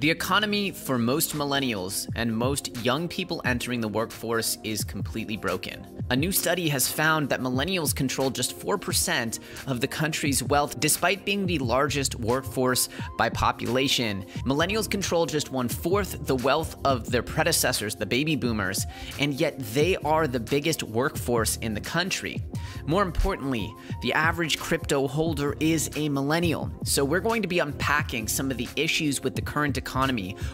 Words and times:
The 0.00 0.12
economy 0.12 0.70
for 0.70 0.96
most 0.96 1.34
millennials 1.34 2.08
and 2.14 2.32
most 2.32 2.84
young 2.84 3.08
people 3.08 3.42
entering 3.44 3.80
the 3.80 3.88
workforce 3.88 4.56
is 4.62 4.84
completely 4.84 5.36
broken. 5.36 5.98
A 6.10 6.16
new 6.16 6.30
study 6.30 6.68
has 6.68 6.86
found 6.86 7.28
that 7.28 7.40
millennials 7.40 7.94
control 7.94 8.30
just 8.30 8.58
4% 8.58 9.40
of 9.66 9.80
the 9.80 9.88
country's 9.88 10.42
wealth, 10.42 10.78
despite 10.78 11.24
being 11.24 11.46
the 11.46 11.58
largest 11.58 12.14
workforce 12.14 12.88
by 13.18 13.28
population. 13.28 14.24
Millennials 14.46 14.88
control 14.88 15.26
just 15.26 15.50
one 15.50 15.68
fourth 15.68 16.26
the 16.26 16.36
wealth 16.36 16.76
of 16.84 17.10
their 17.10 17.24
predecessors, 17.24 17.96
the 17.96 18.06
baby 18.06 18.36
boomers, 18.36 18.86
and 19.18 19.34
yet 19.34 19.58
they 19.74 19.96
are 19.96 20.28
the 20.28 20.40
biggest 20.40 20.84
workforce 20.84 21.56
in 21.56 21.74
the 21.74 21.80
country. 21.80 22.40
More 22.86 23.02
importantly, 23.02 23.70
the 24.00 24.14
average 24.14 24.58
crypto 24.58 25.08
holder 25.08 25.56
is 25.60 25.90
a 25.96 26.08
millennial. 26.08 26.70
So 26.84 27.04
we're 27.04 27.20
going 27.20 27.42
to 27.42 27.48
be 27.48 27.58
unpacking 27.58 28.28
some 28.28 28.50
of 28.50 28.56
the 28.56 28.68
issues 28.76 29.22
with 29.22 29.34
the 29.34 29.42
current 29.42 29.76
economy, 29.76 29.87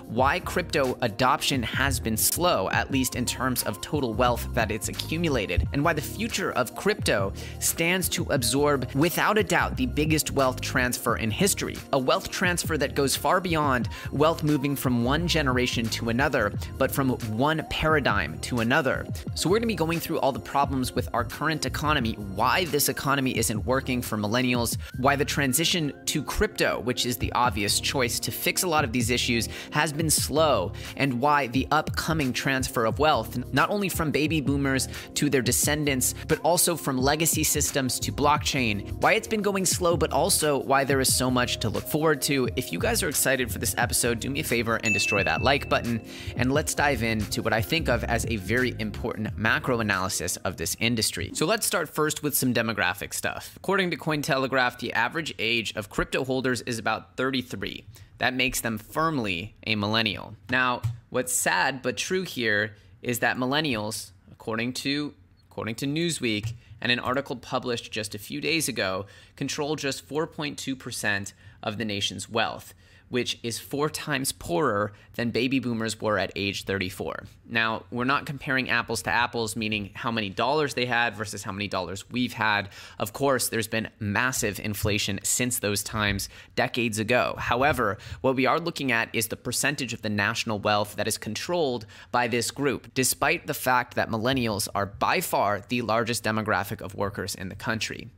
why 0.06 0.40
crypto 0.40 0.96
adoption 1.02 1.62
has 1.62 1.98
been 1.98 2.16
slow, 2.16 2.70
at 2.70 2.90
least 2.90 3.16
in 3.16 3.24
terms 3.24 3.62
of 3.64 3.80
total 3.80 4.14
wealth 4.14 4.46
that 4.54 4.70
it's 4.70 4.88
accumulated, 4.88 5.66
and 5.72 5.84
why 5.84 5.92
the 5.92 6.00
future 6.00 6.52
of 6.52 6.74
crypto 6.76 7.32
stands 7.58 8.08
to 8.08 8.24
absorb, 8.30 8.90
without 8.94 9.38
a 9.38 9.44
doubt, 9.44 9.76
the 9.76 9.86
biggest 9.86 10.30
wealth 10.30 10.60
transfer 10.60 11.16
in 11.16 11.30
history. 11.30 11.76
A 11.92 11.98
wealth 11.98 12.30
transfer 12.30 12.78
that 12.78 12.94
goes 12.94 13.16
far 13.16 13.40
beyond 13.40 13.88
wealth 14.12 14.42
moving 14.42 14.76
from 14.76 15.04
one 15.04 15.26
generation 15.26 15.86
to 15.90 16.10
another, 16.10 16.52
but 16.78 16.90
from 16.90 17.10
one 17.36 17.66
paradigm 17.70 18.38
to 18.40 18.60
another. 18.60 19.06
So 19.34 19.48
we're 19.48 19.56
going 19.56 19.62
to 19.62 19.68
be 19.68 19.74
going 19.74 20.00
through 20.00 20.20
all 20.20 20.32
the 20.32 20.38
problems 20.38 20.94
with 20.94 21.08
our 21.12 21.24
current 21.24 21.66
economy, 21.66 22.12
why 22.34 22.66
this 22.66 22.88
economy 22.88 23.36
isn't 23.36 23.64
working 23.66 24.00
for 24.00 24.16
millennials, 24.16 24.76
why 24.98 25.16
the 25.16 25.24
transition 25.24 25.92
to 26.06 26.22
crypto, 26.22 26.80
which 26.80 27.06
is 27.06 27.16
the 27.16 27.32
obvious 27.32 27.80
choice 27.80 28.20
to 28.20 28.30
fix 28.30 28.62
a 28.62 28.68
lot 28.68 28.84
of 28.84 28.92
these 28.92 29.10
issues, 29.10 29.23
has 29.70 29.92
been 29.92 30.10
slow 30.10 30.72
and 30.96 31.20
why 31.20 31.46
the 31.48 31.66
upcoming 31.70 32.32
transfer 32.32 32.84
of 32.84 32.98
wealth, 32.98 33.38
not 33.52 33.70
only 33.70 33.88
from 33.88 34.10
baby 34.10 34.40
boomers 34.40 34.88
to 35.14 35.30
their 35.30 35.42
descendants, 35.42 36.14
but 36.28 36.40
also 36.40 36.76
from 36.76 36.98
legacy 36.98 37.44
systems 37.44 37.98
to 38.00 38.12
blockchain, 38.12 38.90
why 39.00 39.14
it's 39.14 39.28
been 39.28 39.42
going 39.42 39.64
slow, 39.64 39.96
but 39.96 40.12
also 40.12 40.58
why 40.62 40.84
there 40.84 41.00
is 41.00 41.14
so 41.14 41.30
much 41.30 41.58
to 41.58 41.68
look 41.68 41.84
forward 41.84 42.20
to. 42.22 42.48
If 42.56 42.72
you 42.72 42.78
guys 42.78 43.02
are 43.02 43.08
excited 43.08 43.50
for 43.50 43.58
this 43.58 43.74
episode, 43.78 44.20
do 44.20 44.30
me 44.30 44.40
a 44.40 44.44
favor 44.44 44.80
and 44.84 44.92
destroy 44.94 45.24
that 45.24 45.42
like 45.42 45.68
button, 45.68 46.00
and 46.36 46.52
let's 46.52 46.74
dive 46.74 47.02
into 47.02 47.42
what 47.42 47.52
I 47.52 47.62
think 47.62 47.88
of 47.88 48.04
as 48.04 48.26
a 48.26 48.36
very 48.36 48.74
important 48.78 49.36
macro 49.36 49.80
analysis 49.80 50.36
of 50.38 50.56
this 50.56 50.76
industry. 50.80 51.30
So 51.34 51.46
let's 51.46 51.66
start 51.66 51.88
first 51.88 52.22
with 52.22 52.36
some 52.36 52.52
demographic 52.52 53.14
stuff. 53.14 53.54
According 53.56 53.90
to 53.90 53.96
Cointelegraph, 53.96 54.78
the 54.78 54.92
average 54.92 55.34
age 55.38 55.74
of 55.76 55.90
crypto 55.90 56.24
holders 56.24 56.60
is 56.62 56.78
about 56.78 57.16
33. 57.16 57.84
That 58.18 58.34
makes 58.34 58.60
them 58.60 58.78
firmly 58.78 59.54
a 59.66 59.74
millennial. 59.74 60.36
Now, 60.50 60.82
what's 61.10 61.32
sad 61.32 61.82
but 61.82 61.96
true 61.96 62.22
here 62.22 62.76
is 63.02 63.18
that 63.18 63.36
millennials, 63.36 64.12
according 64.30 64.72
to 64.74 65.14
according 65.50 65.76
to 65.76 65.86
Newsweek 65.86 66.54
and 66.80 66.90
an 66.90 66.98
article 66.98 67.36
published 67.36 67.92
just 67.92 68.14
a 68.14 68.18
few 68.18 68.40
days 68.40 68.68
ago, 68.68 69.06
control 69.36 69.76
just 69.76 70.08
4.2% 70.08 71.32
of 71.62 71.78
the 71.78 71.84
nation's 71.84 72.28
wealth 72.28 72.74
which 73.08 73.38
is 73.42 73.58
four 73.58 73.88
times 73.88 74.32
poorer 74.32 74.92
than 75.14 75.30
baby 75.30 75.58
boomers 75.58 76.00
were 76.00 76.18
at 76.18 76.32
age 76.34 76.64
34. 76.64 77.24
Now, 77.48 77.84
we're 77.90 78.04
not 78.04 78.26
comparing 78.26 78.70
apples 78.70 79.02
to 79.02 79.10
apples, 79.10 79.54
meaning 79.54 79.90
how 79.94 80.10
many 80.10 80.30
dollars 80.30 80.74
they 80.74 80.86
had 80.86 81.14
versus 81.14 81.42
how 81.42 81.52
many 81.52 81.68
dollars 81.68 82.10
we've 82.10 82.32
had. 82.32 82.70
Of 82.98 83.12
course, 83.12 83.48
there's 83.48 83.68
been 83.68 83.90
massive 84.00 84.58
inflation 84.58 85.20
since 85.22 85.58
those 85.58 85.82
times 85.82 86.28
decades 86.56 86.98
ago. 86.98 87.36
However, 87.38 87.98
what 88.22 88.36
we 88.36 88.46
are 88.46 88.58
looking 88.58 88.90
at 88.90 89.08
is 89.12 89.28
the 89.28 89.36
percentage 89.36 89.92
of 89.92 90.02
the 90.02 90.08
national 90.08 90.58
wealth 90.58 90.96
that 90.96 91.06
is 91.06 91.18
controlled 91.18 91.86
by 92.10 92.26
this 92.26 92.50
group, 92.50 92.92
despite 92.94 93.46
the 93.46 93.54
fact 93.54 93.94
that 93.94 94.10
millennials 94.10 94.68
are 94.74 94.86
by 94.86 95.20
far 95.20 95.60
the 95.68 95.82
largest 95.82 96.24
demographic 96.24 96.80
of 96.80 96.94
workers 96.94 97.34
in 97.34 97.48
the 97.48 97.54
country. 97.54 98.08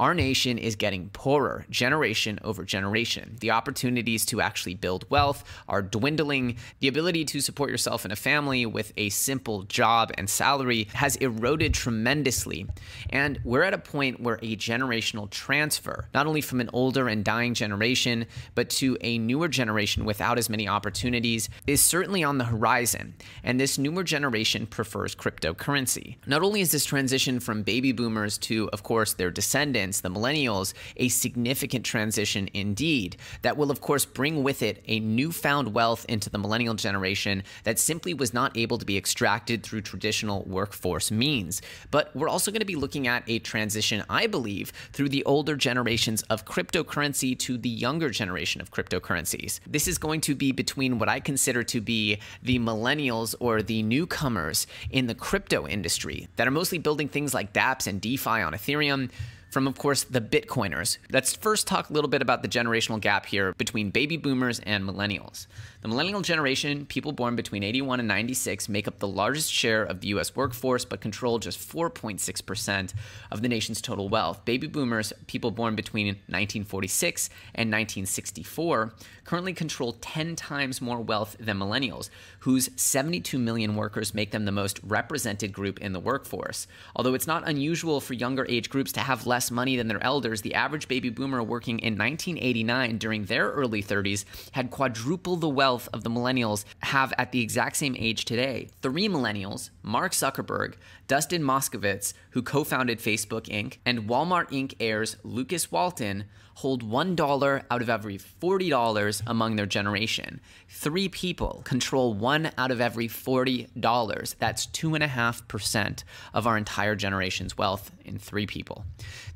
Our 0.00 0.14
nation 0.14 0.56
is 0.56 0.76
getting 0.76 1.10
poorer 1.10 1.66
generation 1.68 2.38
over 2.42 2.64
generation. 2.64 3.36
The 3.40 3.50
opportunities 3.50 4.24
to 4.30 4.40
actually 4.40 4.74
build 4.74 5.08
wealth 5.10 5.44
are 5.68 5.82
dwindling. 5.82 6.56
The 6.80 6.88
ability 6.88 7.24
to 7.26 7.40
support 7.40 7.70
yourself 7.70 8.04
and 8.04 8.12
a 8.12 8.16
family 8.16 8.66
with 8.66 8.92
a 8.96 9.10
simple 9.10 9.62
job 9.62 10.10
and 10.14 10.28
salary 10.28 10.88
has 10.94 11.16
eroded 11.16 11.74
tremendously. 11.74 12.66
And 13.10 13.38
we're 13.44 13.62
at 13.62 13.74
a 13.74 13.78
point 13.78 14.20
where 14.20 14.36
a 14.42 14.56
generational 14.56 15.30
transfer, 15.30 16.08
not 16.14 16.26
only 16.26 16.40
from 16.40 16.60
an 16.60 16.70
older 16.72 17.08
and 17.08 17.24
dying 17.24 17.54
generation, 17.54 18.26
but 18.54 18.70
to 18.70 18.96
a 19.00 19.18
newer 19.18 19.48
generation 19.48 20.04
without 20.04 20.38
as 20.38 20.48
many 20.48 20.66
opportunities, 20.66 21.48
is 21.66 21.80
certainly 21.80 22.24
on 22.24 22.38
the 22.38 22.44
horizon. 22.44 23.14
And 23.44 23.60
this 23.60 23.78
newer 23.78 24.02
generation 24.02 24.66
prefers 24.66 25.14
cryptocurrency. 25.14 26.16
Not 26.26 26.42
only 26.42 26.60
is 26.60 26.72
this 26.72 26.84
transition 26.84 27.40
from 27.40 27.62
baby 27.62 27.92
boomers 27.92 28.38
to, 28.38 28.68
of 28.72 28.82
course, 28.82 29.14
their 29.14 29.30
descendants 29.30 30.00
the 30.00 30.08
millennials, 30.08 30.72
a 30.96 31.08
significant 31.08 31.84
transition 31.84 32.48
indeed 32.54 33.16
that 33.42 33.56
will, 33.56 33.70
of 33.70 33.80
course, 33.80 34.04
bring 34.20 34.42
with 34.42 34.60
it 34.60 34.82
a 34.86 35.00
newfound 35.00 35.72
wealth 35.72 36.04
into 36.06 36.28
the 36.28 36.36
millennial 36.36 36.74
generation 36.74 37.42
that 37.64 37.78
simply 37.78 38.12
was 38.12 38.34
not 38.34 38.54
able 38.54 38.76
to 38.76 38.84
be 38.84 38.98
extracted 38.98 39.62
through 39.62 39.80
traditional 39.80 40.42
workforce 40.42 41.10
means. 41.10 41.62
But 41.90 42.14
we're 42.14 42.28
also 42.28 42.50
going 42.50 42.60
to 42.60 42.66
be 42.66 42.76
looking 42.76 43.08
at 43.08 43.22
a 43.26 43.38
transition, 43.38 44.04
I 44.10 44.26
believe, 44.26 44.74
through 44.92 45.08
the 45.08 45.24
older 45.24 45.56
generations 45.56 46.20
of 46.24 46.44
cryptocurrency 46.44 47.38
to 47.38 47.56
the 47.56 47.70
younger 47.70 48.10
generation 48.10 48.60
of 48.60 48.70
cryptocurrencies. 48.70 49.58
This 49.66 49.88
is 49.88 49.96
going 49.96 50.20
to 50.20 50.34
be 50.34 50.52
between 50.52 50.98
what 50.98 51.08
I 51.08 51.18
consider 51.18 51.62
to 51.62 51.80
be 51.80 52.18
the 52.42 52.58
millennials 52.58 53.34
or 53.40 53.62
the 53.62 53.82
newcomers 53.82 54.66
in 54.90 55.06
the 55.06 55.14
crypto 55.14 55.66
industry 55.66 56.28
that 56.36 56.46
are 56.46 56.50
mostly 56.50 56.76
building 56.76 57.08
things 57.08 57.32
like 57.32 57.54
dApps 57.54 57.86
and 57.86 58.02
DeFi 58.02 58.42
on 58.42 58.52
Ethereum 58.52 59.08
from, 59.50 59.66
of 59.66 59.76
course, 59.76 60.04
the 60.04 60.20
Bitcoiners. 60.20 60.98
Let's 61.10 61.34
first 61.34 61.66
talk 61.66 61.90
a 61.90 61.92
little 61.92 62.08
bit 62.08 62.22
about 62.22 62.42
the 62.42 62.48
generational 62.48 63.00
gap 63.00 63.26
here 63.26 63.52
between 63.54 63.90
baby 63.90 64.16
boomers 64.16 64.60
and 64.60 64.84
millennials. 64.84 65.46
The 65.82 65.88
millennial 65.88 66.20
generation, 66.20 66.86
people 66.86 67.12
born 67.12 67.36
between 67.36 67.62
81 67.62 68.00
and 68.00 68.08
96, 68.08 68.68
make 68.68 68.86
up 68.86 68.98
the 68.98 69.08
largest 69.08 69.52
share 69.52 69.82
of 69.82 70.00
the 70.00 70.08
US 70.08 70.36
workforce 70.36 70.84
but 70.84 71.00
control 71.00 71.38
just 71.38 71.58
4.6% 71.58 72.94
of 73.30 73.42
the 73.42 73.48
nation's 73.48 73.80
total 73.80 74.08
wealth. 74.08 74.44
Baby 74.44 74.66
boomers, 74.66 75.12
people 75.26 75.50
born 75.50 75.74
between 75.74 76.06
1946 76.06 77.28
and 77.54 77.70
1964, 77.70 78.92
currently 79.24 79.52
control 79.52 79.96
10 80.00 80.36
times 80.36 80.80
more 80.80 81.00
wealth 81.00 81.36
than 81.40 81.58
millennials, 81.58 82.10
whose 82.40 82.68
72 82.76 83.38
million 83.38 83.74
workers 83.74 84.14
make 84.14 84.30
them 84.30 84.44
the 84.44 84.52
most 84.52 84.80
represented 84.84 85.52
group 85.52 85.80
in 85.80 85.92
the 85.92 86.00
workforce. 86.00 86.66
Although 86.94 87.14
it's 87.14 87.26
not 87.26 87.48
unusual 87.48 88.00
for 88.00 88.14
younger 88.14 88.46
age 88.48 88.68
groups 88.68 88.92
to 88.92 89.00
have 89.00 89.26
less 89.26 89.39
money 89.48 89.76
than 89.76 89.86
their 89.86 90.02
elders, 90.02 90.42
the 90.42 90.54
average 90.54 90.88
baby 90.88 91.08
boomer 91.08 91.40
working 91.40 91.78
in 91.78 91.96
1989 91.96 92.98
during 92.98 93.26
their 93.26 93.50
early 93.50 93.80
30s 93.80 94.24
had 94.50 94.72
quadruple 94.72 95.36
the 95.36 95.48
wealth 95.48 95.60
wealth 95.70 95.88
of 95.92 96.02
the 96.02 96.10
millennials 96.10 96.64
have 96.80 97.12
at 97.16 97.30
the 97.30 97.40
exact 97.40 97.76
same 97.76 97.94
age 97.96 98.24
today. 98.24 98.68
Three 98.82 99.08
millennials, 99.08 99.70
Mark 99.82 100.12
Zuckerberg, 100.12 100.74
Dustin 101.06 101.42
Moskovitz, 101.42 102.12
who 102.30 102.42
co 102.42 102.64
founded 102.64 102.98
Facebook 102.98 103.42
Inc., 103.42 103.78
and 103.86 104.08
Walmart 104.08 104.50
Inc. 104.50 104.74
heirs 104.80 105.16
Lukas 105.22 105.70
Walton, 105.70 106.24
hold 106.54 106.82
$1 106.82 107.62
out 107.70 107.82
of 107.82 107.88
every 107.88 108.18
$40 108.18 109.22
among 109.26 109.56
their 109.56 109.66
generation. 109.66 110.40
Three 110.68 111.08
people 111.08 111.62
control 111.64 112.14
one 112.14 112.50
out 112.58 112.70
of 112.70 112.80
every 112.80 113.08
$40. 113.08 114.34
That's 114.38 114.66
2.5% 114.66 116.04
of 116.34 116.46
our 116.46 116.58
entire 116.58 116.96
generation's 116.96 117.56
wealth 117.56 117.90
in 118.04 118.18
three 118.18 118.46
people. 118.46 118.84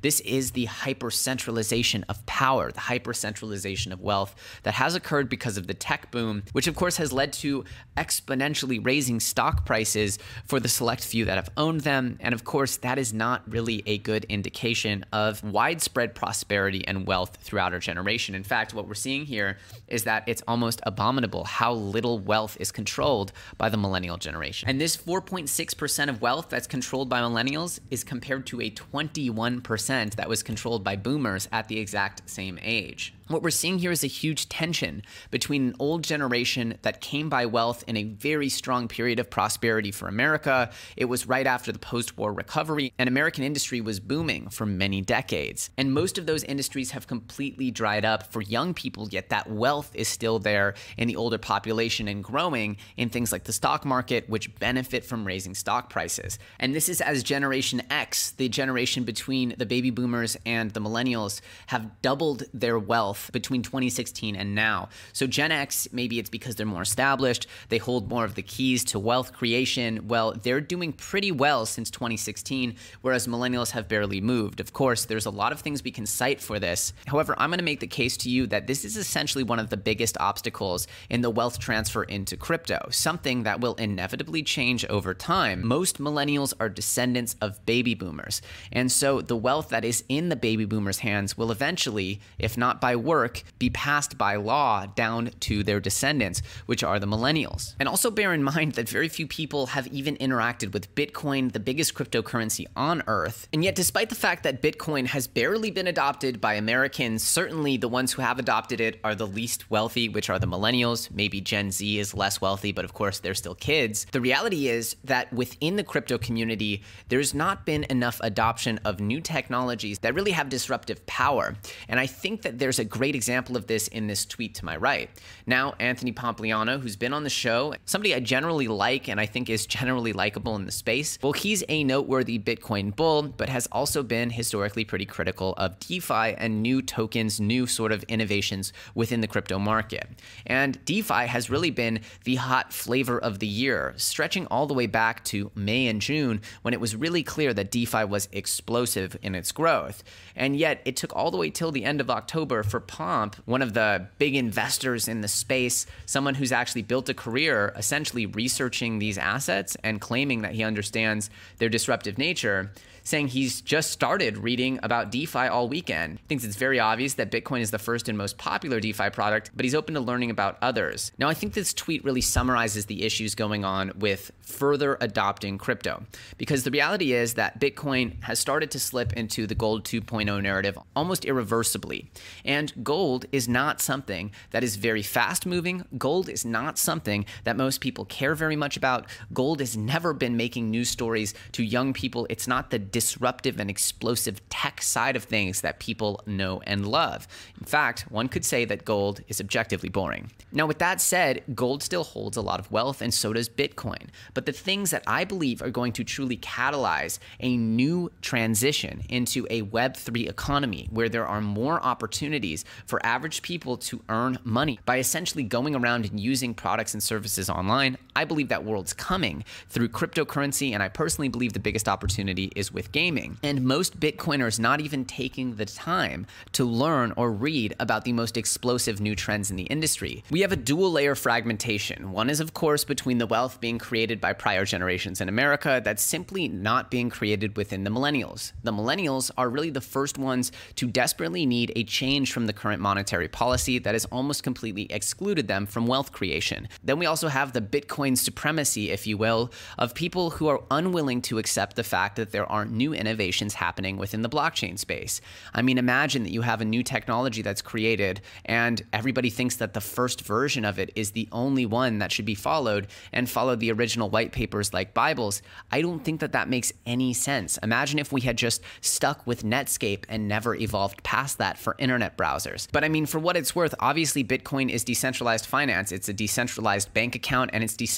This 0.04 0.20
is 0.20 0.50
the 0.50 0.66
hyper-centralization 0.66 2.04
of 2.10 2.26
power, 2.26 2.70
the 2.70 2.80
hyper-centralization 2.80 3.90
of 3.90 4.02
wealth 4.02 4.36
that 4.62 4.74
has 4.74 4.94
occurred 4.94 5.30
because 5.30 5.56
of 5.56 5.66
the 5.66 5.72
tech 5.72 6.10
boom, 6.10 6.42
which 6.52 6.66
of 6.66 6.76
course 6.76 6.98
has 6.98 7.10
led 7.10 7.32
to 7.32 7.64
exponentially 7.96 8.84
raising 8.84 9.18
stock 9.18 9.64
prices 9.64 10.18
for 10.44 10.60
the 10.60 10.68
select 10.68 11.02
few 11.02 11.24
that 11.24 11.36
have 11.36 11.48
owned 11.56 11.80
them. 11.80 12.18
And 12.20 12.34
of 12.34 12.44
course, 12.44 12.76
that 12.76 12.98
is 12.98 13.14
not 13.14 13.50
really 13.50 13.82
a 13.86 13.96
good 13.96 14.26
indication 14.26 15.06
of 15.10 15.42
widespread 15.42 16.14
prosperity 16.14 16.86
and 16.86 17.06
wealth 17.06 17.38
throughout 17.40 17.72
our 17.72 17.78
generation. 17.78 18.34
In 18.34 18.44
fact, 18.44 18.74
what 18.74 18.86
we're 18.86 18.92
seeing 18.92 19.24
here 19.24 19.56
is 19.88 20.04
that 20.04 20.24
it's 20.26 20.42
almost 20.46 20.82
abominable 20.82 21.44
how 21.44 21.72
little 21.72 22.18
wealth 22.18 22.58
is 22.60 22.70
controlled 22.70 23.32
by 23.56 23.70
the 23.70 23.78
millennial 23.78 24.18
generation. 24.18 24.68
And 24.68 24.78
this 24.78 24.98
4.6% 24.98 26.10
of 26.10 26.20
wealth 26.20 26.50
that's 26.50 26.66
controlled 26.66 27.08
by 27.08 27.20
millennials 27.22 27.80
is 27.90 28.04
compared 28.04 28.44
to 28.48 28.60
a 28.60 28.70
21% 28.70 29.93
that 30.02 30.28
was 30.28 30.42
controlled 30.42 30.84
by 30.84 30.96
boomers 30.96 31.48
at 31.50 31.68
the 31.68 31.78
exact 31.78 32.28
same 32.28 32.58
age. 32.62 33.13
What 33.26 33.42
we're 33.42 33.50
seeing 33.50 33.78
here 33.78 33.90
is 33.90 34.04
a 34.04 34.06
huge 34.06 34.50
tension 34.50 35.02
between 35.30 35.68
an 35.68 35.76
old 35.78 36.04
generation 36.04 36.76
that 36.82 37.00
came 37.00 37.30
by 37.30 37.46
wealth 37.46 37.82
in 37.86 37.96
a 37.96 38.04
very 38.04 38.50
strong 38.50 38.86
period 38.86 39.18
of 39.18 39.30
prosperity 39.30 39.92
for 39.92 40.08
America. 40.08 40.70
It 40.94 41.06
was 41.06 41.26
right 41.26 41.46
after 41.46 41.72
the 41.72 41.78
post 41.78 42.18
war 42.18 42.34
recovery, 42.34 42.92
and 42.98 43.08
American 43.08 43.42
industry 43.42 43.80
was 43.80 43.98
booming 43.98 44.50
for 44.50 44.66
many 44.66 45.00
decades. 45.00 45.70
And 45.78 45.94
most 45.94 46.18
of 46.18 46.26
those 46.26 46.44
industries 46.44 46.90
have 46.90 47.06
completely 47.06 47.70
dried 47.70 48.04
up 48.04 48.30
for 48.30 48.42
young 48.42 48.74
people, 48.74 49.08
yet 49.08 49.30
that 49.30 49.48
wealth 49.48 49.90
is 49.94 50.06
still 50.06 50.38
there 50.38 50.74
in 50.98 51.08
the 51.08 51.16
older 51.16 51.38
population 51.38 52.08
and 52.08 52.22
growing 52.22 52.76
in 52.98 53.08
things 53.08 53.32
like 53.32 53.44
the 53.44 53.54
stock 53.54 53.86
market, 53.86 54.28
which 54.28 54.54
benefit 54.56 55.02
from 55.02 55.26
raising 55.26 55.54
stock 55.54 55.88
prices. 55.88 56.38
And 56.60 56.74
this 56.74 56.90
is 56.90 57.00
as 57.00 57.22
Generation 57.22 57.80
X, 57.88 58.32
the 58.32 58.50
generation 58.50 59.04
between 59.04 59.54
the 59.56 59.64
baby 59.64 59.88
boomers 59.88 60.36
and 60.44 60.72
the 60.72 60.80
millennials, 60.80 61.40
have 61.68 62.02
doubled 62.02 62.42
their 62.52 62.78
wealth 62.78 63.13
between 63.32 63.62
2016 63.62 64.36
and 64.36 64.54
now. 64.54 64.88
So 65.12 65.26
Gen 65.26 65.52
X, 65.52 65.88
maybe 65.92 66.18
it's 66.18 66.30
because 66.30 66.56
they're 66.56 66.66
more 66.66 66.82
established, 66.82 67.46
they 67.68 67.78
hold 67.78 68.08
more 68.08 68.24
of 68.24 68.34
the 68.34 68.42
keys 68.42 68.84
to 68.84 68.98
wealth 68.98 69.32
creation. 69.32 70.08
Well, 70.08 70.32
they're 70.32 70.60
doing 70.60 70.92
pretty 70.92 71.32
well 71.32 71.66
since 71.66 71.90
2016, 71.90 72.76
whereas 73.02 73.26
millennials 73.26 73.70
have 73.70 73.88
barely 73.88 74.20
moved. 74.20 74.60
Of 74.60 74.72
course, 74.72 75.04
there's 75.04 75.26
a 75.26 75.30
lot 75.30 75.52
of 75.52 75.60
things 75.60 75.82
we 75.82 75.90
can 75.90 76.06
cite 76.06 76.40
for 76.40 76.58
this. 76.58 76.92
However, 77.06 77.34
I'm 77.38 77.50
going 77.50 77.58
to 77.58 77.64
make 77.64 77.80
the 77.80 77.86
case 77.86 78.16
to 78.18 78.30
you 78.30 78.46
that 78.48 78.66
this 78.66 78.84
is 78.84 78.96
essentially 78.96 79.44
one 79.44 79.58
of 79.58 79.70
the 79.70 79.76
biggest 79.76 80.16
obstacles 80.20 80.86
in 81.10 81.20
the 81.20 81.30
wealth 81.30 81.58
transfer 81.58 82.04
into 82.04 82.36
crypto, 82.36 82.88
something 82.90 83.44
that 83.44 83.60
will 83.60 83.74
inevitably 83.74 84.42
change 84.42 84.84
over 84.86 85.14
time. 85.14 85.66
Most 85.66 85.98
millennials 85.98 86.54
are 86.60 86.68
descendants 86.68 87.36
of 87.40 87.64
baby 87.66 87.94
boomers. 87.94 88.42
And 88.72 88.90
so 88.90 89.20
the 89.20 89.36
wealth 89.36 89.68
that 89.70 89.84
is 89.84 90.04
in 90.08 90.28
the 90.28 90.36
baby 90.36 90.64
boomers' 90.64 90.98
hands 90.98 91.36
will 91.36 91.50
eventually, 91.50 92.20
if 92.38 92.56
not 92.56 92.80
by 92.80 92.96
work 93.04 93.44
be 93.58 93.70
passed 93.70 94.18
by 94.18 94.36
law 94.36 94.86
down 94.86 95.30
to 95.40 95.62
their 95.62 95.78
descendants, 95.78 96.42
which 96.66 96.82
are 96.82 96.98
the 96.98 97.06
millennials. 97.06 97.74
And 97.78 97.88
also 97.88 98.10
bear 98.10 98.34
in 98.34 98.42
mind 98.42 98.72
that 98.72 98.88
very 98.88 99.08
few 99.08 99.26
people 99.26 99.66
have 99.66 99.86
even 99.88 100.16
interacted 100.16 100.72
with 100.72 100.92
Bitcoin, 100.94 101.52
the 101.52 101.60
biggest 101.60 101.94
cryptocurrency 101.94 102.66
on 102.74 103.02
earth. 103.06 103.46
And 103.52 103.62
yet, 103.62 103.74
despite 103.74 104.08
the 104.08 104.14
fact 104.14 104.42
that 104.42 104.62
Bitcoin 104.62 105.06
has 105.06 105.26
barely 105.26 105.70
been 105.70 105.86
adopted 105.86 106.40
by 106.40 106.54
Americans, 106.54 107.22
certainly 107.22 107.76
the 107.76 107.88
ones 107.88 108.12
who 108.12 108.22
have 108.22 108.38
adopted 108.38 108.80
it 108.80 108.98
are 109.04 109.14
the 109.14 109.26
least 109.26 109.70
wealthy, 109.70 110.08
which 110.08 110.30
are 110.30 110.38
the 110.38 110.46
millennials. 110.46 111.10
Maybe 111.10 111.40
Gen 111.40 111.70
Z 111.70 111.98
is 111.98 112.14
less 112.14 112.40
wealthy, 112.40 112.72
but 112.72 112.84
of 112.84 112.94
course, 112.94 113.18
they're 113.18 113.34
still 113.34 113.54
kids. 113.54 114.06
The 114.12 114.20
reality 114.20 114.68
is 114.68 114.96
that 115.04 115.32
within 115.32 115.76
the 115.76 115.84
crypto 115.84 116.16
community, 116.18 116.82
there's 117.08 117.34
not 117.34 117.66
been 117.66 117.84
enough 117.90 118.20
adoption 118.22 118.80
of 118.84 119.00
new 119.00 119.20
technologies 119.20 119.98
that 120.00 120.14
really 120.14 120.32
have 120.32 120.48
disruptive 120.48 121.04
power. 121.06 121.54
And 121.88 122.00
I 122.00 122.06
think 122.06 122.42
that 122.42 122.58
there's 122.58 122.78
a 122.78 122.84
great 122.94 123.16
example 123.16 123.56
of 123.56 123.66
this 123.66 123.88
in 123.88 124.06
this 124.06 124.24
tweet 124.24 124.54
to 124.54 124.64
my 124.64 124.76
right. 124.76 125.10
Now, 125.46 125.74
Anthony 125.80 126.12
Pompliano, 126.12 126.80
who's 126.80 126.94
been 126.94 127.12
on 127.12 127.24
the 127.24 127.28
show, 127.28 127.74
somebody 127.86 128.14
I 128.14 128.20
generally 128.20 128.68
like 128.68 129.08
and 129.08 129.20
I 129.20 129.26
think 129.26 129.50
is 129.50 129.66
generally 129.66 130.12
likable 130.12 130.54
in 130.54 130.64
the 130.64 130.70
space. 130.70 131.18
Well, 131.20 131.32
he's 131.32 131.64
a 131.68 131.82
noteworthy 131.82 132.38
Bitcoin 132.38 132.94
bull, 132.94 133.24
but 133.24 133.48
has 133.48 133.66
also 133.72 134.04
been 134.04 134.30
historically 134.30 134.84
pretty 134.84 135.06
critical 135.06 135.54
of 135.54 135.80
DeFi 135.80 136.36
and 136.38 136.62
new 136.62 136.80
tokens, 136.82 137.40
new 137.40 137.66
sort 137.66 137.90
of 137.90 138.04
innovations 138.04 138.72
within 138.94 139.20
the 139.20 139.26
crypto 139.26 139.58
market. 139.58 140.08
And 140.46 140.78
DeFi 140.84 141.26
has 141.26 141.50
really 141.50 141.72
been 141.72 141.98
the 142.22 142.36
hot 142.36 142.72
flavor 142.72 143.18
of 143.18 143.40
the 143.40 143.48
year, 143.48 143.94
stretching 143.96 144.46
all 144.52 144.68
the 144.68 144.74
way 144.74 144.86
back 144.86 145.24
to 145.24 145.50
May 145.56 145.88
and 145.88 146.00
June 146.00 146.42
when 146.62 146.72
it 146.72 146.80
was 146.80 146.94
really 146.94 147.24
clear 147.24 147.52
that 147.54 147.72
DeFi 147.72 148.04
was 148.04 148.28
explosive 148.30 149.16
in 149.20 149.34
its 149.34 149.50
growth. 149.50 150.04
And 150.36 150.56
yet, 150.56 150.80
it 150.84 150.94
took 150.94 151.14
all 151.16 151.32
the 151.32 151.38
way 151.38 151.50
till 151.50 151.72
the 151.72 151.84
end 151.84 152.00
of 152.00 152.08
October 152.08 152.62
for 152.62 152.83
Pomp, 152.86 153.36
one 153.46 153.62
of 153.62 153.74
the 153.74 154.06
big 154.18 154.34
investors 154.34 155.08
in 155.08 155.20
the 155.20 155.28
space, 155.28 155.86
someone 156.06 156.34
who's 156.34 156.52
actually 156.52 156.82
built 156.82 157.08
a 157.08 157.14
career 157.14 157.72
essentially 157.76 158.26
researching 158.26 158.98
these 158.98 159.18
assets 159.18 159.76
and 159.82 160.00
claiming 160.00 160.42
that 160.42 160.52
he 160.52 160.62
understands 160.62 161.30
their 161.58 161.68
disruptive 161.68 162.18
nature 162.18 162.70
saying 163.04 163.28
he's 163.28 163.60
just 163.60 163.90
started 163.90 164.38
reading 164.38 164.80
about 164.82 165.12
DeFi 165.12 165.46
all 165.46 165.68
weekend. 165.68 166.18
Thinks 166.26 166.42
it's 166.42 166.56
very 166.56 166.80
obvious 166.80 167.14
that 167.14 167.30
Bitcoin 167.30 167.60
is 167.60 167.70
the 167.70 167.78
first 167.78 168.08
and 168.08 168.16
most 168.16 168.38
popular 168.38 168.80
DeFi 168.80 169.10
product, 169.10 169.50
but 169.54 169.64
he's 169.64 169.74
open 169.74 169.94
to 169.94 170.00
learning 170.00 170.30
about 170.30 170.56
others. 170.62 171.12
Now, 171.18 171.28
I 171.28 171.34
think 171.34 171.52
this 171.52 171.74
tweet 171.74 172.02
really 172.02 172.22
summarizes 172.22 172.86
the 172.86 173.04
issues 173.04 173.34
going 173.34 173.64
on 173.64 173.92
with 173.96 174.32
further 174.40 174.96
adopting 175.00 175.58
crypto, 175.58 176.02
because 176.38 176.64
the 176.64 176.70
reality 176.70 177.12
is 177.12 177.34
that 177.34 177.60
Bitcoin 177.60 178.22
has 178.24 178.38
started 178.38 178.70
to 178.70 178.80
slip 178.80 179.12
into 179.12 179.46
the 179.46 179.54
gold 179.54 179.84
2.0 179.84 180.42
narrative 180.42 180.78
almost 180.96 181.26
irreversibly. 181.26 182.10
And 182.44 182.72
gold 182.82 183.26
is 183.32 183.48
not 183.48 183.80
something 183.80 184.32
that 184.50 184.64
is 184.64 184.76
very 184.76 185.02
fast 185.02 185.46
moving. 185.46 185.84
Gold 185.96 186.28
is 186.28 186.44
not 186.44 186.78
something 186.78 187.24
that 187.44 187.56
most 187.56 187.80
people 187.80 188.04
care 188.04 188.34
very 188.34 188.56
much 188.56 188.76
about. 188.76 189.06
Gold 189.32 189.60
has 189.60 189.76
never 189.76 190.12
been 190.12 190.36
making 190.36 190.70
news 190.70 190.88
stories 190.88 191.34
to 191.52 191.62
young 191.62 191.92
people. 191.92 192.26
It's 192.30 192.48
not 192.48 192.70
the 192.70 192.78
disruptive 192.78 193.60
and 193.60 193.70
explosive 193.70 194.46
tech 194.48 194.82
side 194.82 195.16
of 195.16 195.24
things 195.24 195.60
that 195.60 195.80
people 195.80 196.22
know 196.26 196.60
and 196.66 196.86
love. 196.86 197.26
In 197.58 197.66
fact, 197.66 198.10
one 198.10 198.28
could 198.28 198.44
say 198.44 198.64
that 198.64 198.84
gold 198.84 199.20
is 199.28 199.40
objectively 199.40 199.88
boring. 199.88 200.30
Now, 200.52 200.66
with 200.66 200.78
that 200.78 201.00
said, 201.00 201.42
gold 201.54 201.82
still 201.82 202.04
holds 202.04 202.36
a 202.36 202.42
lot 202.42 202.60
of 202.60 202.70
wealth, 202.70 203.02
and 203.02 203.12
so 203.12 203.32
does 203.32 203.48
Bitcoin. 203.48 204.08
But 204.34 204.46
the 204.46 204.52
things 204.52 204.90
that 204.90 205.02
I 205.06 205.24
believe 205.24 205.62
are 205.62 205.70
going 205.70 205.92
to 205.94 206.04
truly 206.04 206.36
catalyze 206.36 207.18
a 207.40 207.56
new 207.56 208.10
transition 208.22 209.02
into 209.08 209.46
a 209.50 209.62
Web3 209.62 210.28
economy 210.28 210.88
where 210.90 211.08
there 211.08 211.26
are 211.26 211.40
more 211.40 211.82
opportunities 211.82 212.63
for 212.86 213.04
average 213.04 213.42
people 213.42 213.76
to 213.76 214.02
earn 214.08 214.38
money 214.44 214.78
by 214.86 214.98
essentially 214.98 215.42
going 215.42 215.74
around 215.74 216.06
and 216.06 216.18
using 216.20 216.54
products 216.54 216.94
and 216.94 217.02
services 217.02 217.50
online, 217.50 217.98
I 218.16 218.24
believe 218.24 218.48
that 218.48 218.64
world's 218.64 218.92
coming 218.92 219.44
through 219.68 219.88
cryptocurrency, 219.88 220.72
and 220.72 220.82
I 220.82 220.88
personally 220.88 221.28
believe 221.28 221.52
the 221.52 221.60
biggest 221.60 221.88
opportunity 221.88 222.52
is 222.54 222.72
with 222.72 222.92
gaming. 222.92 223.38
And 223.42 223.64
most 223.64 223.98
Bitcoiners 223.98 224.60
not 224.60 224.80
even 224.80 225.04
taking 225.04 225.56
the 225.56 225.66
time 225.66 226.26
to 226.52 226.64
learn 226.64 227.12
or 227.16 227.32
read 227.32 227.74
about 227.80 228.04
the 228.04 228.12
most 228.12 228.36
explosive 228.36 229.00
new 229.00 229.16
trends 229.16 229.50
in 229.50 229.56
the 229.56 229.64
industry. 229.64 230.22
We 230.30 230.42
have 230.42 230.52
a 230.52 230.56
dual 230.56 230.92
layer 230.92 231.14
fragmentation. 231.14 232.12
One 232.12 232.30
is, 232.30 232.40
of 232.40 232.54
course, 232.54 232.84
between 232.84 233.18
the 233.18 233.26
wealth 233.26 233.60
being 233.60 233.78
created 233.78 234.20
by 234.20 234.32
prior 234.32 234.64
generations 234.64 235.20
in 235.20 235.28
America 235.28 235.80
that's 235.84 236.02
simply 236.02 236.46
not 236.48 236.90
being 236.90 237.10
created 237.10 237.56
within 237.56 237.84
the 237.84 237.90
millennials. 237.90 238.52
The 238.62 238.72
millennials 238.72 239.30
are 239.36 239.48
really 239.48 239.70
the 239.70 239.80
first 239.80 240.18
ones 240.18 240.52
to 240.76 240.86
desperately 240.86 241.46
need 241.46 241.72
a 241.74 241.84
change 241.84 242.32
from 242.32 242.46
the 242.46 242.52
current 242.52 242.80
monetary 242.80 243.28
policy 243.28 243.78
that 243.80 243.94
has 243.94 244.04
almost 244.06 244.42
completely 244.42 244.86
excluded 244.90 245.48
them 245.48 245.66
from 245.66 245.86
wealth 245.86 246.12
creation. 246.12 246.68
Then 246.82 246.98
we 246.98 247.06
also 247.06 247.28
have 247.28 247.52
the 247.52 247.60
Bitcoin 247.60 248.03
supremacy, 248.12 248.90
if 248.90 249.06
you 249.06 249.16
will, 249.16 249.50
of 249.78 249.94
people 249.94 250.30
who 250.30 250.46
are 250.48 250.62
unwilling 250.70 251.22
to 251.22 251.38
accept 251.38 251.76
the 251.76 251.82
fact 251.82 252.16
that 252.16 252.30
there 252.30 252.50
aren't 252.50 252.70
new 252.70 252.92
innovations 252.92 253.54
happening 253.54 253.96
within 253.96 254.22
the 254.22 254.28
blockchain 254.28 254.78
space. 254.78 255.20
I 255.54 255.62
mean, 255.62 255.78
imagine 255.78 256.22
that 256.24 256.32
you 256.32 256.42
have 256.42 256.60
a 256.60 256.64
new 256.64 256.82
technology 256.82 257.40
that's 257.40 257.62
created 257.62 258.20
and 258.44 258.84
everybody 258.92 259.30
thinks 259.30 259.56
that 259.56 259.72
the 259.72 259.80
first 259.80 260.20
version 260.20 260.64
of 260.64 260.78
it 260.78 260.90
is 260.94 261.12
the 261.12 261.28
only 261.32 261.64
one 261.64 261.98
that 261.98 262.12
should 262.12 262.26
be 262.26 262.34
followed 262.34 262.86
and 263.12 263.28
follow 263.28 263.56
the 263.56 263.72
original 263.72 264.10
white 264.10 264.32
papers 264.32 264.74
like 264.74 264.92
Bibles. 264.92 265.40
I 265.72 265.80
don't 265.80 266.04
think 266.04 266.20
that 266.20 266.32
that 266.32 266.48
makes 266.48 266.72
any 266.84 267.14
sense. 267.14 267.58
Imagine 267.62 267.98
if 267.98 268.12
we 268.12 268.20
had 268.20 268.36
just 268.36 268.62
stuck 268.82 269.26
with 269.26 269.42
Netscape 269.42 270.04
and 270.08 270.28
never 270.28 270.54
evolved 270.54 271.02
past 271.02 271.38
that 271.38 271.58
for 271.58 271.76
internet 271.78 272.18
browsers. 272.18 272.68
But 272.70 272.84
I 272.84 272.88
mean, 272.88 273.06
for 273.06 273.18
what 273.18 273.36
it's 273.36 273.56
worth, 273.56 273.74
obviously 273.80 274.22
Bitcoin 274.22 274.70
is 274.70 274.84
decentralized 274.84 275.46
finance. 275.46 275.90
It's 275.90 276.08
a 276.08 276.12
decentralized 276.12 276.92
bank 276.92 277.14
account 277.14 277.50
and 277.52 277.64
it's 277.64 277.74
decentralized 277.74 277.93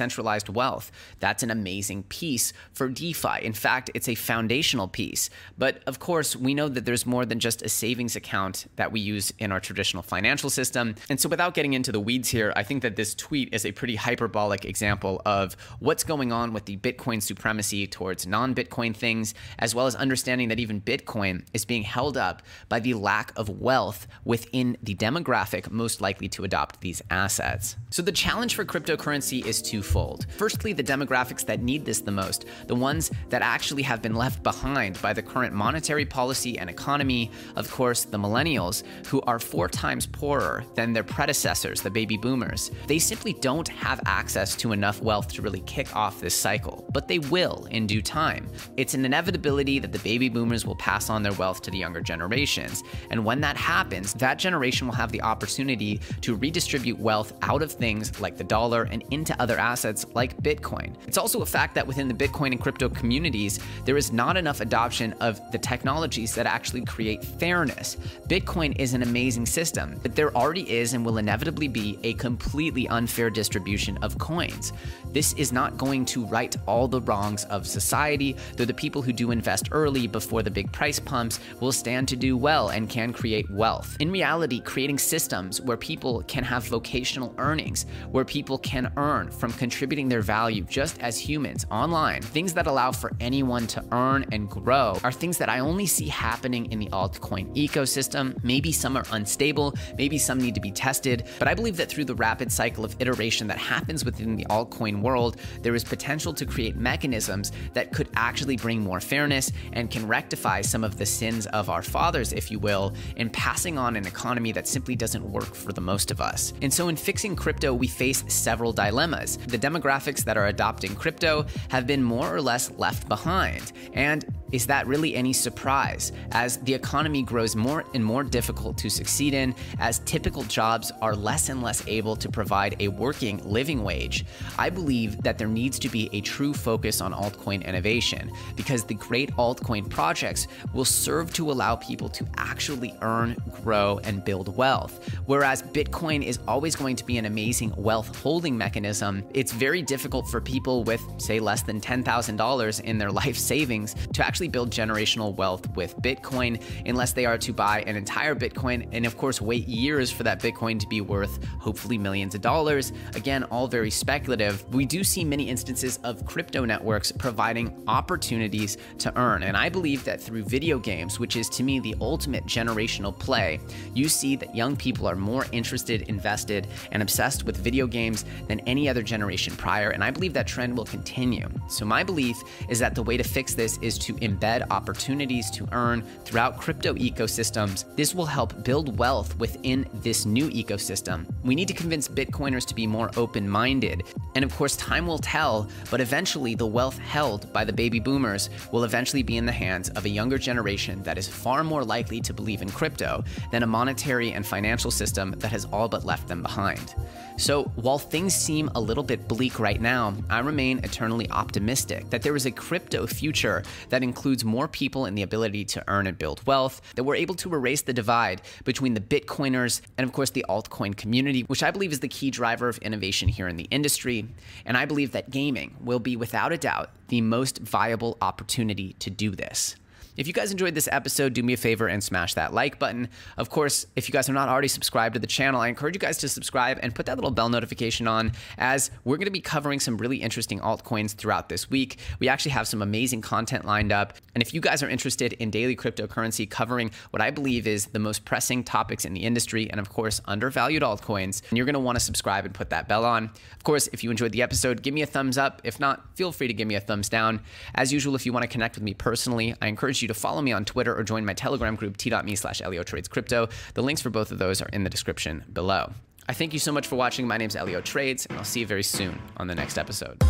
wealth. 0.48 0.90
That's 1.20 1.42
an 1.42 1.50
amazing 1.50 2.04
piece 2.04 2.52
for 2.72 2.88
DeFi. 2.88 3.42
In 3.42 3.52
fact, 3.52 3.90
it's 3.94 4.08
a 4.08 4.14
foundational 4.14 4.88
piece. 4.88 5.30
But 5.58 5.82
of 5.86 5.98
course, 5.98 6.36
we 6.36 6.54
know 6.54 6.68
that 6.68 6.84
there's 6.84 7.06
more 7.06 7.24
than 7.24 7.40
just 7.40 7.62
a 7.62 7.68
savings 7.68 8.16
account 8.16 8.66
that 8.76 8.92
we 8.92 9.00
use 9.00 9.32
in 9.38 9.52
our 9.52 9.60
traditional 9.60 10.02
financial 10.02 10.50
system. 10.50 10.94
And 11.08 11.20
so, 11.20 11.28
without 11.28 11.54
getting 11.54 11.74
into 11.74 11.92
the 11.92 12.00
weeds 12.00 12.28
here, 12.28 12.52
I 12.56 12.62
think 12.62 12.82
that 12.82 12.96
this 12.96 13.14
tweet 13.14 13.52
is 13.52 13.64
a 13.64 13.72
pretty 13.72 13.96
hyperbolic 13.96 14.64
example 14.64 15.22
of 15.24 15.56
what's 15.80 16.04
going 16.04 16.32
on 16.32 16.52
with 16.52 16.64
the 16.64 16.76
Bitcoin 16.76 17.22
supremacy 17.22 17.86
towards 17.86 18.26
non 18.26 18.54
Bitcoin 18.54 18.94
things, 18.94 19.34
as 19.58 19.74
well 19.74 19.86
as 19.86 19.94
understanding 19.94 20.48
that 20.48 20.60
even 20.60 20.80
Bitcoin 20.80 21.44
is 21.52 21.64
being 21.64 21.82
held 21.82 22.16
up 22.16 22.42
by 22.68 22.80
the 22.80 22.94
lack 22.94 23.32
of 23.36 23.48
wealth 23.48 24.06
within 24.24 24.76
the 24.82 24.94
demographic 24.94 25.70
most 25.70 26.00
likely 26.00 26.28
to 26.28 26.44
adopt 26.44 26.80
these 26.80 27.02
assets. 27.10 27.76
So, 27.90 28.02
the 28.02 28.12
challenge 28.12 28.54
for 28.54 28.64
cryptocurrency 28.64 29.44
is 29.44 29.62
twofold. 29.86 30.26
Firstly, 30.30 30.72
the 30.72 30.82
demographics 30.82 31.44
that 31.46 31.62
need 31.62 31.84
this 31.84 32.00
the 32.00 32.10
most, 32.10 32.46
the 32.66 32.74
ones 32.74 33.10
that 33.28 33.42
actually 33.42 33.82
have 33.82 34.02
been 34.02 34.14
left 34.14 34.42
behind 34.42 35.00
by 35.00 35.12
the 35.12 35.22
current 35.22 35.54
monetary 35.54 36.04
policy 36.04 36.58
and 36.58 36.68
economy. 36.68 37.30
Of 37.54 37.70
course, 37.70 38.04
the 38.04 38.18
millennials, 38.18 38.82
who 39.06 39.20
are 39.22 39.38
four 39.38 39.68
times 39.68 40.06
poorer 40.06 40.64
than 40.74 40.92
their 40.92 41.04
predecessors, 41.04 41.80
the 41.80 41.90
baby 41.90 42.16
boomers, 42.16 42.70
they 42.86 42.98
simply 42.98 43.32
don't 43.34 43.68
have 43.68 44.00
access 44.06 44.56
to 44.56 44.72
enough 44.72 45.00
wealth 45.02 45.28
to 45.34 45.42
really 45.42 45.60
kick 45.60 45.94
off 45.94 46.20
this 46.20 46.34
cycle, 46.34 46.84
but 46.92 47.08
they 47.08 47.18
will 47.18 47.66
in 47.70 47.86
due 47.86 48.02
time. 48.02 48.46
It's 48.76 48.94
an 48.94 49.04
inevitability 49.04 49.78
that 49.78 49.92
the 49.92 49.98
baby 50.00 50.28
boomers 50.28 50.66
will 50.66 50.76
pass 50.76 51.10
on 51.10 51.22
their 51.22 51.32
wealth 51.34 51.62
to 51.62 51.70
the 51.70 51.78
younger 51.78 52.00
generations. 52.00 52.82
And 53.10 53.24
when 53.24 53.40
that 53.42 53.56
happens, 53.56 54.14
that 54.14 54.38
generation 54.38 54.86
will 54.86 54.94
have 54.94 55.12
the 55.12 55.22
opportunity 55.22 56.00
to 56.22 56.34
redistribute 56.34 56.98
wealth 56.98 57.32
out 57.42 57.62
of 57.62 57.72
things 57.72 58.20
like 58.20 58.36
the 58.36 58.44
dollar 58.44 58.84
and 58.90 59.04
into 59.10 59.40
other 59.40 59.58
assets 59.58 59.75
like 60.14 60.36
Bitcoin. 60.42 60.94
It's 61.06 61.18
also 61.18 61.42
a 61.42 61.46
fact 61.46 61.74
that 61.74 61.86
within 61.86 62.08
the 62.08 62.14
Bitcoin 62.14 62.52
and 62.52 62.60
crypto 62.60 62.88
communities, 62.88 63.58
there 63.84 63.96
is 63.96 64.12
not 64.12 64.36
enough 64.36 64.60
adoption 64.60 65.12
of 65.20 65.40
the 65.52 65.58
technologies 65.58 66.34
that 66.34 66.46
actually 66.46 66.84
create 66.84 67.24
fairness. 67.24 67.96
Bitcoin 68.28 68.78
is 68.78 68.94
an 68.94 69.02
amazing 69.02 69.46
system, 69.46 69.98
but 70.02 70.14
there 70.14 70.34
already 70.36 70.70
is 70.70 70.94
and 70.94 71.04
will 71.04 71.18
inevitably 71.18 71.68
be 71.68 71.98
a 72.02 72.14
completely 72.14 72.88
unfair 72.88 73.30
distribution 73.30 73.98
of 73.98 74.18
coins. 74.18 74.72
This 75.12 75.32
is 75.34 75.52
not 75.52 75.76
going 75.76 76.04
to 76.06 76.24
right 76.26 76.54
all 76.66 76.88
the 76.88 77.00
wrongs 77.00 77.44
of 77.46 77.66
society, 77.66 78.36
though 78.56 78.64
the 78.64 78.74
people 78.74 79.02
who 79.02 79.12
do 79.12 79.30
invest 79.30 79.68
early 79.72 80.06
before 80.06 80.42
the 80.42 80.50
big 80.50 80.70
price 80.72 80.98
pumps 80.98 81.40
will 81.60 81.72
stand 81.72 82.08
to 82.08 82.16
do 82.16 82.36
well 82.36 82.68
and 82.68 82.88
can 82.88 83.12
create 83.12 83.50
wealth. 83.50 83.96
In 84.00 84.10
reality, 84.10 84.60
creating 84.60 84.98
systems 84.98 85.60
where 85.60 85.76
people 85.76 86.22
can 86.24 86.44
have 86.44 86.66
vocational 86.66 87.34
earnings, 87.38 87.86
where 88.10 88.24
people 88.24 88.58
can 88.58 88.92
earn 88.96 89.30
from 89.30 89.52
contributing 89.66 90.08
their 90.08 90.22
value 90.22 90.62
just 90.62 90.96
as 91.00 91.18
humans 91.18 91.66
online, 91.72 92.22
things 92.22 92.54
that 92.54 92.68
allow 92.68 92.92
for 92.92 93.10
anyone 93.18 93.66
to 93.66 93.84
earn 93.90 94.24
and 94.30 94.48
grow, 94.48 94.96
are 95.02 95.10
things 95.10 95.38
that 95.38 95.48
I 95.48 95.58
only 95.58 95.86
see 95.86 96.06
happening 96.06 96.70
in 96.70 96.78
the 96.78 96.86
altcoin 96.90 97.52
ecosystem. 97.56 98.24
Maybe 98.44 98.70
some 98.70 98.96
are 98.96 99.04
unstable, 99.10 99.74
maybe 99.98 100.18
some 100.18 100.38
need 100.38 100.54
to 100.54 100.60
be 100.60 100.70
tested, 100.70 101.26
but 101.40 101.48
I 101.48 101.54
believe 101.54 101.76
that 101.78 101.88
through 101.88 102.04
the 102.04 102.14
rapid 102.14 102.52
cycle 102.52 102.84
of 102.84 102.94
iteration 103.00 103.48
that 103.48 103.58
happens 103.58 104.04
within 104.04 104.36
the 104.36 104.44
altcoin 104.44 105.02
world, 105.02 105.38
there 105.62 105.74
is 105.74 105.82
potential 105.82 106.32
to 106.34 106.46
create 106.46 106.76
mechanisms 106.76 107.50
that 107.72 107.92
could 107.92 108.08
actually 108.14 108.56
bring 108.56 108.80
more 108.80 109.00
fairness 109.00 109.50
and 109.72 109.90
can 109.90 110.06
rectify 110.06 110.60
some 110.60 110.84
of 110.84 110.96
the 110.96 111.06
sins 111.06 111.46
of 111.46 111.68
our 111.68 111.82
fathers, 111.82 112.32
if 112.32 112.52
you 112.52 112.60
will, 112.60 112.94
in 113.16 113.28
passing 113.30 113.78
on 113.78 113.96
an 113.96 114.06
economy 114.06 114.52
that 114.52 114.68
simply 114.68 114.94
doesn't 114.94 115.24
work 115.28 115.56
for 115.56 115.72
the 115.72 115.80
most 115.80 116.12
of 116.12 116.20
us. 116.20 116.52
And 116.62 116.72
so, 116.72 116.86
in 116.86 116.94
fixing 116.94 117.34
crypto, 117.34 117.74
we 117.74 117.88
face 117.88 118.22
several 118.28 118.72
dilemmas. 118.72 119.38
The 119.48 119.55
demographics 119.58 120.24
that 120.24 120.36
are 120.36 120.46
adopting 120.46 120.94
crypto 120.94 121.46
have 121.68 121.86
been 121.86 122.02
more 122.02 122.34
or 122.34 122.40
less 122.40 122.70
left 122.78 123.08
behind. 123.08 123.72
And 123.94 124.24
is 124.52 124.66
that 124.66 124.86
really 124.86 125.14
any 125.14 125.32
surprise? 125.32 126.12
As 126.32 126.58
the 126.58 126.74
economy 126.74 127.22
grows 127.22 127.56
more 127.56 127.84
and 127.94 128.04
more 128.04 128.22
difficult 128.22 128.78
to 128.78 128.90
succeed 128.90 129.34
in, 129.34 129.54
as 129.78 130.00
typical 130.00 130.42
jobs 130.44 130.92
are 131.02 131.16
less 131.16 131.48
and 131.48 131.62
less 131.62 131.86
able 131.86 132.16
to 132.16 132.28
provide 132.28 132.76
a 132.80 132.88
working 132.88 133.42
living 133.44 133.82
wage, 133.82 134.24
I 134.58 134.70
believe 134.70 135.22
that 135.22 135.38
there 135.38 135.48
needs 135.48 135.78
to 135.80 135.88
be 135.88 136.08
a 136.12 136.20
true 136.20 136.54
focus 136.54 137.00
on 137.00 137.12
altcoin 137.12 137.64
innovation 137.64 138.30
because 138.54 138.84
the 138.84 138.94
great 138.94 139.32
altcoin 139.36 139.88
projects 139.88 140.46
will 140.72 140.84
serve 140.84 141.32
to 141.34 141.50
allow 141.50 141.76
people 141.76 142.08
to 142.10 142.26
actually 142.36 142.94
earn, 143.02 143.36
grow, 143.62 143.98
and 144.04 144.24
build 144.24 144.56
wealth. 144.56 145.08
Whereas 145.26 145.62
Bitcoin 145.62 146.24
is 146.24 146.38
always 146.46 146.76
going 146.76 146.96
to 146.96 147.04
be 147.04 147.18
an 147.18 147.24
amazing 147.24 147.72
wealth 147.76 148.16
holding 148.16 148.56
mechanism, 148.56 149.24
it's 149.34 149.52
very 149.52 149.82
difficult 149.82 150.28
for 150.28 150.40
people 150.40 150.84
with, 150.84 151.02
say, 151.18 151.40
less 151.40 151.62
than 151.62 151.80
$10,000 151.80 152.80
in 152.82 152.98
their 152.98 153.10
life 153.10 153.36
savings 153.36 153.94
to 154.12 154.24
actually 154.26 154.35
actually 154.36 154.48
build 154.48 154.68
generational 154.68 155.34
wealth 155.34 155.66
with 155.76 155.96
Bitcoin 156.02 156.62
unless 156.84 157.14
they 157.14 157.24
are 157.24 157.38
to 157.38 157.54
buy 157.54 157.80
an 157.86 157.96
entire 157.96 158.34
Bitcoin 158.34 158.86
and, 158.92 159.06
of 159.06 159.16
course, 159.16 159.40
wait 159.40 159.66
years 159.66 160.12
for 160.12 160.24
that 160.24 160.42
Bitcoin 160.42 160.78
to 160.78 160.86
be 160.88 161.00
worth 161.00 161.42
hopefully 161.58 161.96
millions 161.96 162.34
of 162.34 162.42
dollars. 162.42 162.92
Again, 163.14 163.44
all 163.44 163.66
very 163.66 163.90
speculative. 163.90 164.62
We 164.74 164.84
do 164.84 165.02
see 165.02 165.24
many 165.24 165.48
instances 165.48 165.98
of 166.04 166.26
crypto 166.26 166.66
networks 166.66 167.12
providing 167.12 167.82
opportunities 167.88 168.76
to 168.98 169.18
earn. 169.18 169.42
And 169.42 169.56
I 169.56 169.70
believe 169.70 170.04
that 170.04 170.20
through 170.20 170.42
video 170.42 170.78
games, 170.78 171.18
which 171.18 171.34
is 171.34 171.48
to 171.48 171.62
me 171.62 171.80
the 171.80 171.94
ultimate 172.02 172.44
generational 172.44 173.18
play, 173.18 173.58
you 173.94 174.06
see 174.06 174.36
that 174.36 174.54
young 174.54 174.76
people 174.76 175.06
are 175.06 175.16
more 175.16 175.46
interested, 175.50 176.02
invested, 176.10 176.66
and 176.92 177.02
obsessed 177.02 177.44
with 177.44 177.56
video 177.56 177.86
games 177.86 178.26
than 178.48 178.60
any 178.66 178.86
other 178.86 179.02
generation 179.02 179.56
prior. 179.56 179.92
And 179.92 180.04
I 180.04 180.10
believe 180.10 180.34
that 180.34 180.46
trend 180.46 180.76
will 180.76 180.84
continue. 180.84 181.48
So, 181.68 181.86
my 181.86 182.04
belief 182.04 182.36
is 182.68 182.78
that 182.80 182.94
the 182.94 183.02
way 183.02 183.16
to 183.16 183.24
fix 183.24 183.54
this 183.54 183.78
is 183.78 183.96
to 184.00 184.14
embed 184.26 184.66
opportunities 184.70 185.50
to 185.50 185.68
earn 185.72 186.02
throughout 186.24 186.58
crypto 186.58 186.94
ecosystems. 186.94 187.84
This 187.96 188.14
will 188.14 188.26
help 188.26 188.64
build 188.64 188.98
wealth 188.98 189.36
within 189.38 189.86
this 189.94 190.26
new 190.26 190.50
ecosystem. 190.50 191.26
We 191.44 191.54
need 191.54 191.68
to 191.68 191.74
convince 191.74 192.08
Bitcoiners 192.08 192.66
to 192.66 192.74
be 192.74 192.86
more 192.86 193.10
open 193.16 193.48
minded. 193.48 194.02
And 194.34 194.44
of 194.44 194.54
course, 194.54 194.76
time 194.76 195.06
will 195.06 195.18
tell, 195.18 195.68
but 195.90 196.00
eventually 196.00 196.54
the 196.54 196.66
wealth 196.66 196.98
held 196.98 197.52
by 197.52 197.64
the 197.64 197.72
baby 197.72 198.00
boomers 198.00 198.50
will 198.72 198.84
eventually 198.84 199.22
be 199.22 199.36
in 199.36 199.46
the 199.46 199.52
hands 199.52 199.88
of 199.90 200.04
a 200.04 200.08
younger 200.08 200.38
generation 200.38 201.02
that 201.02 201.18
is 201.18 201.28
far 201.28 201.64
more 201.64 201.84
likely 201.84 202.20
to 202.20 202.34
believe 202.34 202.62
in 202.62 202.70
crypto 202.70 203.22
than 203.50 203.62
a 203.62 203.66
monetary 203.66 204.32
and 204.32 204.46
financial 204.46 204.90
system 204.90 205.32
that 205.38 205.50
has 205.50 205.64
all 205.66 205.88
but 205.88 206.04
left 206.04 206.28
them 206.28 206.42
behind. 206.42 206.94
So, 207.38 207.64
while 207.76 207.98
things 207.98 208.34
seem 208.34 208.70
a 208.74 208.80
little 208.80 209.04
bit 209.04 209.28
bleak 209.28 209.60
right 209.60 209.80
now, 209.80 210.14
I 210.30 210.38
remain 210.38 210.78
eternally 210.78 211.30
optimistic 211.30 212.08
that 212.08 212.22
there 212.22 212.34
is 212.34 212.46
a 212.46 212.50
crypto 212.50 213.06
future 213.06 213.62
that 213.90 214.02
includes 214.02 214.15
more 214.44 214.66
people 214.66 215.04
and 215.04 215.16
the 215.16 215.22
ability 215.22 215.64
to 215.66 215.84
earn 215.88 216.06
and 216.06 216.18
build 216.18 216.46
wealth, 216.46 216.80
that 216.94 217.04
we're 217.04 217.14
able 217.14 217.34
to 217.36 217.54
erase 217.54 217.82
the 217.82 217.92
divide 217.92 218.42
between 218.64 218.94
the 218.94 219.00
Bitcoiners 219.00 219.80
and, 219.96 220.06
of 220.06 220.12
course, 220.12 220.30
the 220.30 220.44
altcoin 220.48 220.96
community, 220.96 221.42
which 221.42 221.62
I 221.62 221.70
believe 221.70 221.92
is 221.92 222.00
the 222.00 222.08
key 222.08 222.30
driver 222.30 222.68
of 222.68 222.78
innovation 222.78 223.28
here 223.28 223.48
in 223.48 223.56
the 223.56 223.68
industry. 223.70 224.26
And 224.64 224.76
I 224.76 224.84
believe 224.84 225.12
that 225.12 225.30
gaming 225.30 225.76
will 225.80 226.00
be, 226.00 226.16
without 226.16 226.52
a 226.52 226.58
doubt, 226.58 226.90
the 227.08 227.20
most 227.20 227.58
viable 227.58 228.16
opportunity 228.20 228.94
to 228.94 229.10
do 229.10 229.30
this. 229.30 229.76
If 230.16 230.26
you 230.26 230.32
guys 230.32 230.50
enjoyed 230.50 230.74
this 230.74 230.88
episode, 230.90 231.34
do 231.34 231.42
me 231.42 231.52
a 231.52 231.56
favor 231.58 231.88
and 231.88 232.02
smash 232.02 232.32
that 232.34 232.54
like 232.54 232.78
button. 232.78 233.10
Of 233.36 233.50
course, 233.50 233.86
if 233.96 234.08
you 234.08 234.14
guys 234.14 234.30
are 234.30 234.32
not 234.32 234.48
already 234.48 234.68
subscribed 234.68 235.12
to 235.12 235.18
the 235.18 235.26
channel, 235.26 235.60
I 235.60 235.68
encourage 235.68 235.94
you 235.94 236.00
guys 236.00 236.16
to 236.18 236.28
subscribe 236.28 236.78
and 236.82 236.94
put 236.94 237.04
that 237.04 237.16
little 237.16 237.30
bell 237.30 237.50
notification 237.50 238.08
on 238.08 238.32
as 238.56 238.90
we're 239.04 239.18
going 239.18 239.26
to 239.26 239.30
be 239.30 239.42
covering 239.42 239.78
some 239.78 239.98
really 239.98 240.16
interesting 240.16 240.58
altcoins 240.60 241.14
throughout 241.14 241.50
this 241.50 241.68
week. 241.68 241.98
We 242.18 242.30
actually 242.30 242.52
have 242.52 242.66
some 242.66 242.80
amazing 242.80 243.20
content 243.20 243.66
lined 243.66 243.92
up. 243.92 244.14
And 244.34 244.40
if 244.40 244.54
you 244.54 244.62
guys 244.62 244.82
are 244.82 244.88
interested 244.88 245.34
in 245.34 245.50
daily 245.50 245.76
cryptocurrency 245.76 246.48
covering 246.48 246.92
what 247.10 247.20
I 247.20 247.30
believe 247.30 247.66
is 247.66 247.86
the 247.88 247.98
most 247.98 248.24
pressing 248.24 248.64
topics 248.64 249.04
in 249.04 249.12
the 249.12 249.20
industry 249.20 249.70
and 249.70 249.78
of 249.78 249.90
course 249.90 250.22
undervalued 250.24 250.82
altcoins, 250.82 251.42
and 251.50 251.58
you're 251.58 251.66
going 251.66 251.74
to 251.74 251.80
want 251.80 251.96
to 251.96 252.00
subscribe 252.00 252.46
and 252.46 252.54
put 252.54 252.70
that 252.70 252.88
bell 252.88 253.04
on. 253.04 253.24
Of 253.24 253.64
course, 253.64 253.86
if 253.92 254.02
you 254.02 254.10
enjoyed 254.10 254.32
the 254.32 254.40
episode, 254.40 254.82
give 254.82 254.94
me 254.94 255.02
a 255.02 255.06
thumbs 255.06 255.36
up. 255.36 255.60
If 255.62 255.78
not, 255.78 256.16
feel 256.16 256.32
free 256.32 256.48
to 256.48 256.54
give 256.54 256.66
me 256.66 256.74
a 256.74 256.80
thumbs 256.80 257.10
down. 257.10 257.42
As 257.74 257.92
usual, 257.92 258.14
if 258.14 258.24
you 258.24 258.32
want 258.32 258.44
to 258.44 258.48
connect 258.48 258.76
with 258.76 258.82
me 258.82 258.94
personally, 258.94 259.54
I 259.60 259.66
encourage 259.66 260.00
you 260.00 260.05
you 260.06 260.14
to 260.14 260.14
follow 260.14 260.40
me 260.40 260.52
on 260.52 260.64
Twitter 260.64 260.96
or 260.96 261.02
join 261.02 261.24
my 261.24 261.34
Telegram 261.34 261.74
group, 261.74 261.96
t.me 261.96 262.36
slash 262.36 262.62
Crypto. 263.10 263.48
The 263.74 263.82
links 263.82 264.00
for 264.00 264.10
both 264.10 264.30
of 264.30 264.38
those 264.38 264.62
are 264.62 264.68
in 264.72 264.84
the 264.84 264.90
description 264.90 265.44
below. 265.52 265.92
I 266.28 266.32
thank 266.32 266.52
you 266.52 266.58
so 266.58 266.72
much 266.72 266.86
for 266.86 266.96
watching. 266.96 267.26
My 267.26 267.36
name 267.36 267.48
is 267.48 267.56
EllioTrades, 267.56 268.26
and 268.28 268.38
I'll 268.38 268.44
see 268.44 268.60
you 268.60 268.66
very 268.66 268.82
soon 268.82 269.20
on 269.36 269.46
the 269.46 269.54
next 269.54 269.78
episode. 269.78 270.22